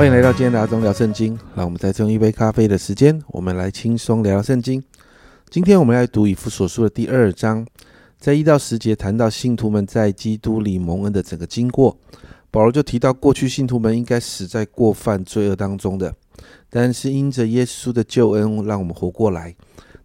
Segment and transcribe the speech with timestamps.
[0.00, 1.38] 欢迎来到今天的阿忠聊圣经。
[1.54, 4.82] 让我们再用一杯咖啡的时间，我们来轻松聊聊圣经。
[5.50, 7.66] 今天我们来读以弗所书的第二章，
[8.18, 11.94] 在一到十节谈到信徒们在基督里蒙恩的整个经过。
[12.50, 16.14] 保罗就提到，过去信徒们应该死在过犯罪恶当中的，
[16.70, 19.54] 但是因着耶稣的救恩，让我们活过来。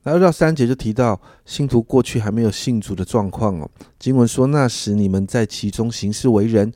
[0.03, 3.71] 那二到三节就提到信徒过去还没有信主的状况哦。
[3.97, 6.73] 经文说，那时你们在其中行事为人，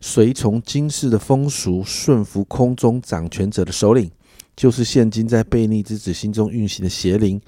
[0.00, 4.10] 随从今世的风俗，顺服空中掌权者的首领，
[4.54, 7.40] 就是现今在悖逆之子心中运行的邪灵。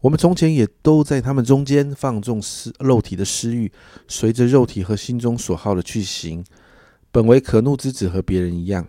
[0.00, 3.72] 我们从前也都在他们中间放纵私肉体的私欲，
[4.06, 6.44] 随着肉体和心中所好的去行。
[7.10, 8.86] 本为可怒之子，和别人一样，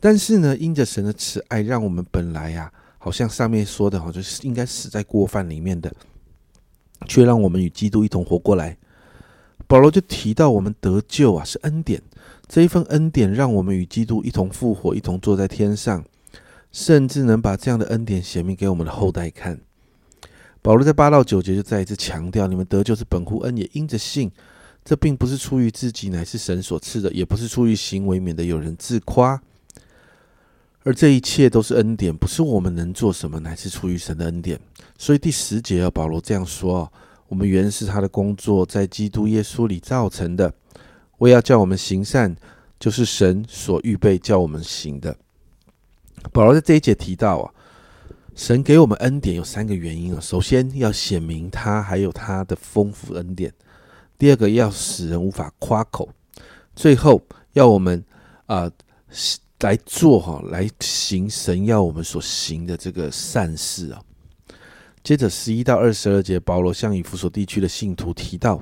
[0.00, 5.94] 但是呢，因着神的慈爱，让我们本来呀，好像上面说的好，就是应该死在过犯里面的，
[7.06, 8.76] 却让我们与基督一同活过来。
[9.68, 12.02] 保罗就提到，我们得救啊，是恩典，
[12.48, 16.02] 这一份恩典让我们与基督一同复活，一同坐在天上，
[16.72, 19.60] 甚至能把这样的恩典显明给我们的后代看。
[20.62, 24.32] 保罗在八到九节就再一次强调，你们得救是本乎恩，也因着信。
[24.84, 29.38] 这并不是出于自己，乃是神所赐的；也不是出于行为，免得有人自夸。
[30.82, 34.58] 而这一切都是恩典，不是我们能做什么，乃是出于神的恩典。
[34.96, 36.90] 所以第十节啊，保罗这样说：
[37.28, 40.52] 我们原是他的工作，在基督耶稣里造成的。
[41.18, 42.34] 为要叫我们行善，
[42.78, 45.16] 就是神所预备叫我们行的。
[46.32, 47.52] 保罗在这一节提到啊，
[48.34, 50.20] 神给我们恩典有三个原因啊。
[50.20, 53.52] 首先要显明他还有他的丰富恩典。
[54.16, 56.08] 第二个要使人无法夸口，
[56.74, 57.20] 最后
[57.52, 58.04] 要我们
[58.46, 58.70] 啊
[59.60, 64.00] 来做哈，来行神要我们所行的这个善事啊。
[65.08, 68.60] 接着十一到二十二节，保罗向以弗所地区的信徒提到：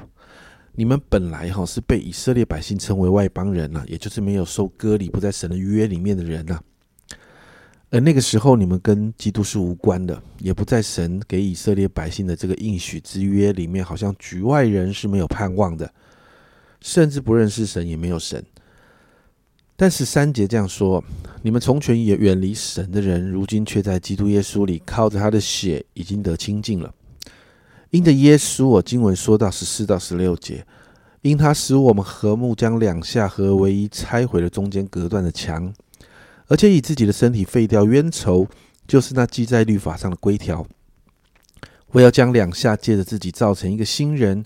[0.77, 6.61] 你们本来哈是被以色列百姓称为外邦人呐，也就是没有受割礼、不在神的约里面的人呐。
[7.91, 15.93] 而那个时候，你们跟基督是无关的，也不在神给以色列百姓的这个应许之约里面，好像局外人是没有盼望的，
[16.81, 18.41] 甚至不认识神，也没有神。
[19.77, 21.05] 但是三节这样说：
[21.43, 26.95] 你们从前也远离神的人，如今却在基督耶稣里靠着他的血已经得清净了。
[27.91, 30.67] 因着耶稣，我经文说到十四到十六节，
[31.21, 35.73] 因他使我们和睦，将两下合为一，拆毁了中间隔断的墙。
[36.49, 38.49] 而且以自己的身体废掉冤仇，
[38.89, 40.67] 就是那记在律法上的规条。
[41.93, 44.45] 我要将两下借着自己造成一个新人，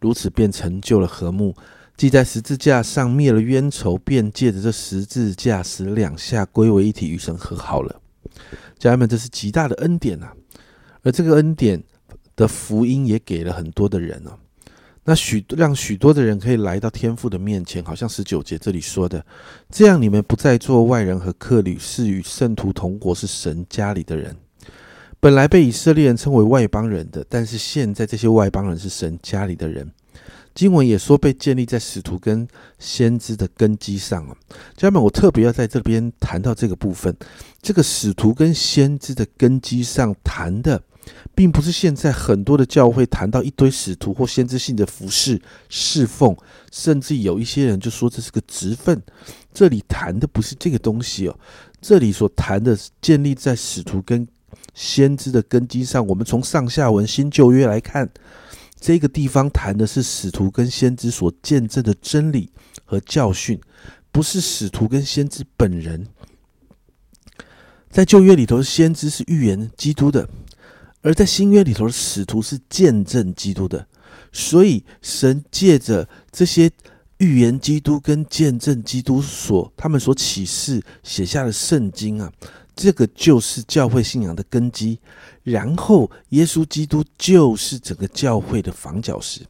[0.00, 1.54] 如此便成就了和睦。
[1.96, 8.00] 记在十字架上灭了冤仇，便借着这十字架使两下归为一体，与神和好了。
[8.78, 10.32] 家人们，这是极大的恩典啊！
[11.02, 11.82] 而这个恩典
[12.34, 14.32] 的福音也给了很多的人哦。
[15.04, 19.24] 那许让许多的人可以来到天父的面前，好像十九节这里说的，
[19.68, 24.36] 这样你们不再做外人和客旅，是与圣徒同国，是神家里的人。
[25.20, 29.88] 本来被以色列人称为外邦人的，但是现在这些外邦人是神家里的人。
[30.54, 32.46] 经文也说被建立在使徒跟
[32.78, 34.36] 先知的根基上啊。
[34.76, 37.16] 家人们，我特别要在这边谈到这个部分，
[37.60, 40.82] 这个使徒跟先知的根基上谈的。
[41.34, 46.36] 并不是现在很多的教会谈到一堆使徒或先知性的服饰侍奉，
[46.70, 49.02] 甚至有一些人就说这是个职分。
[49.52, 51.36] 这里谈的不是这个东西哦，
[51.80, 54.26] 这里所谈的建立在使徒跟
[54.74, 56.06] 先知的根基上。
[56.06, 58.08] 我们从上下文新旧约来看，
[58.82, 62.50] 这个地方谈的是使徒跟先知所见证的真理
[62.84, 63.60] 和教训，
[64.10, 66.04] 不是使徒跟先知本人。
[67.88, 70.28] 在旧约里头，先知是预言基督的。
[71.00, 73.86] 而在新约里头使徒是见证基督的，
[74.32, 76.68] 所以神借着这些
[77.18, 82.32] 预言基督跟见证基督所他们所启示写下的圣经啊，
[82.82, 84.98] 这个就是教会信仰的根基。
[85.44, 89.42] 然后耶稣基督就是整个教会的房角石，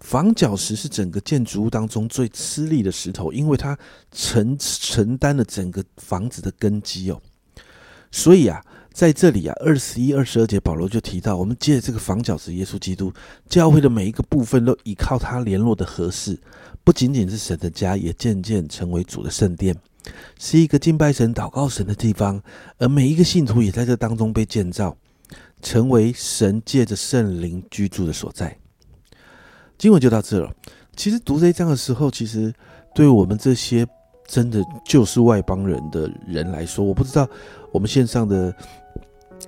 [0.00, 3.78] 房角石是整个建筑物当中最吃力的石头，因为它
[4.10, 7.20] 承承担了整个房子的根基哦。
[8.10, 8.64] 所以啊。
[8.90, 13.12] 在这里啊，二十一、二十二节，保罗就提到，我们借这个房角石耶稣基督
[13.48, 16.36] 教会的每一个部分，都依靠他联络的合适，
[16.82, 19.76] 不仅仅是神的家，也渐渐成为主的圣殿，
[20.38, 22.42] 是一个敬拜神、祷告神的地方。
[22.78, 24.96] 而每一个信徒也在这当中被建造，
[25.62, 28.56] 成为神借着圣灵居住的所在。
[29.76, 30.52] 经文就到这了。
[30.96, 32.52] 其实读这一章的时候，其实
[32.94, 33.86] 对我们这些
[34.26, 37.28] 真的就是外邦人的人来说，我不知道
[37.72, 38.54] 我们线上的。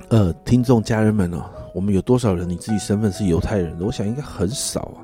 [0.08, 3.84] 呃，听众家人们哦，我们有多少人你自己身份是犹太人的？
[3.84, 5.02] 我想应该很少啊。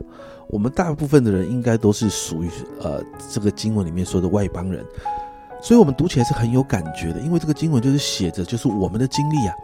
[0.49, 2.49] 我们大部分的人应该都是属于
[2.81, 4.85] 呃这个经文里面说的外邦人。
[5.67, 9.55] 所以我们读起来是很有感觉的，因为这个经文就是写着，就是我们的经历啊。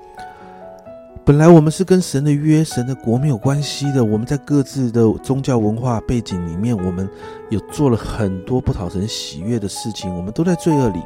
[1.25, 7.09] 本来我们是跟神的约、神的国没有关系的，我们在各自的宗教文化背景里面，我们
[7.51, 11.01] 有做了很多不讨神喜悦的事情，我们都在罪恶里。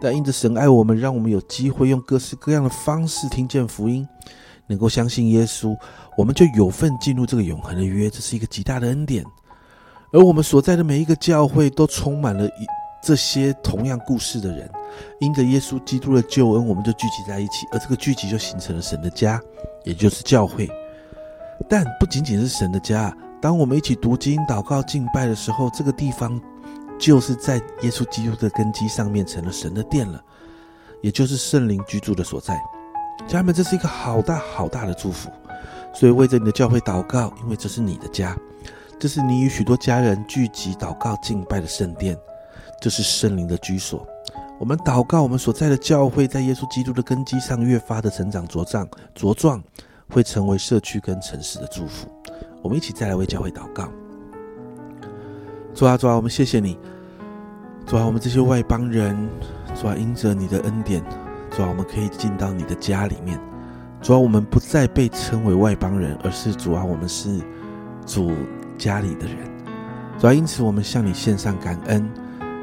[0.00, 4.08] 但因着神爱我们，让我们有机会用各式各样的方式听见福音，
[4.66, 5.76] 能够相信耶稣，
[6.16, 9.22] 我们就有份进入这个永恒的约，这是一个极大的恩典。
[10.14, 12.66] 而我们所在的每一个教会都充满了一。
[13.04, 14.66] 这些同样故事的人，
[15.20, 19.38] 因着耶稣基督的救恩，我们就聚集在一起，而这个聚集就形成了神的家，
[19.84, 20.66] 也就是教会。
[21.68, 26.40] 但不仅仅是神的家，当我们一起读经、祷告、敬拜的时候，这个地方
[26.98, 30.18] 就是在耶稣基督的根基上面成了神的殿了，
[31.02, 32.58] 也就是圣灵居住的所在。
[33.28, 35.30] 家人们，这是一个好大好大的祝福，
[35.92, 38.34] 所以为着你的教会祷告，因为这是你的家，
[38.98, 42.16] 这是你与许多家人聚集祷告敬拜的圣殿。
[42.84, 44.06] 这是圣灵的居所。
[44.58, 48.86] 我们祷告，我们所在的教会，在耶稣基督的根基上越发的成长茁壮，
[49.16, 49.64] 茁壮
[50.10, 52.06] 会成为社区跟城市的祝福。
[52.60, 53.88] 我们一起再来为教会祷告。
[55.72, 56.78] 主啊，主啊，我们谢谢你。
[57.86, 59.16] 主啊，我们这些外邦人，
[59.74, 61.02] 主啊，因着你的恩典，
[61.52, 63.40] 主啊，我们可以进到你的家里面。
[64.02, 67.40] 主啊，我们不再被称为外邦人，而是主啊，我们是
[68.04, 68.30] 主
[68.76, 69.38] 家里的人。
[70.18, 72.06] 主啊，因此我们向你献上感恩。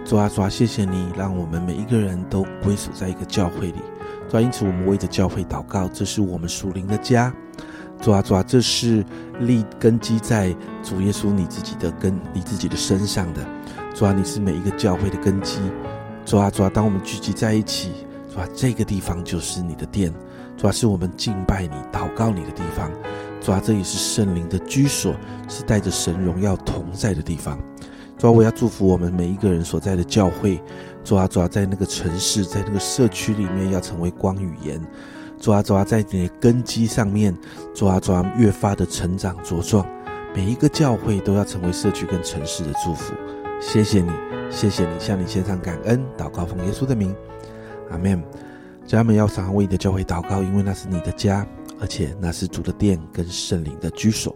[0.03, 3.81] 主啊，主啊，谢谢你让我们每一个人都归属在一个教会里。
[4.29, 7.33] 主啊，因此我们为着教会祷告，这是我们属灵的家。
[8.01, 9.05] 主啊，主啊，这是
[9.39, 10.53] 立根基在
[10.83, 13.45] 主耶稣你自己的根，你自己的身上的。
[13.93, 15.59] 主啊，你是每一个教会的根基。
[16.25, 17.91] 主啊，主啊，当我们聚集在一起，
[18.33, 20.11] 主啊，这个地方就是你的殿。
[20.57, 22.91] 主啊，是我们敬拜你、祷告你的地方。
[23.39, 25.15] 主啊，这也是圣灵的居所，
[25.47, 27.57] 是带着神荣耀同在的地方。
[28.21, 30.61] 主啊，我要祝福我们每一个人所在的教会。
[31.03, 34.79] 主啊，主啊，在那个城市，在那个社区里面，要成为光与盐。
[35.39, 37.35] 主啊，主啊，在你的根基上面，
[37.73, 39.83] 主啊，主啊，越发的成长茁壮。
[40.35, 43.11] 每一个教会都要成为社区跟城市的祝福。
[43.59, 44.11] 谢谢你，
[44.51, 47.15] 谢谢你，向你献上感恩，祷告奉耶稣的名，
[47.89, 48.23] 阿门。
[48.85, 51.43] 家们要常常为你的教会祷告，因为那是你的家，
[51.79, 54.35] 而且那是主的殿跟圣灵的居所。